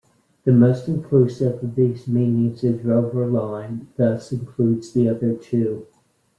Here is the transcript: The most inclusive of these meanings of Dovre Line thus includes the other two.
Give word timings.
The 0.45 0.51
most 0.51 0.87
inclusive 0.87 1.61
of 1.63 1.75
these 1.75 2.07
meanings 2.07 2.63
of 2.63 2.81
Dovre 2.81 3.27
Line 3.27 3.87
thus 3.97 4.31
includes 4.31 4.93
the 4.93 5.07
other 5.07 5.35
two. 5.35 5.85